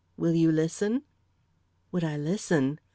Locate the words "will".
0.17-0.33